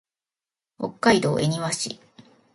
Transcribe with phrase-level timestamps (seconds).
[0.79, 1.99] 北海道恵庭市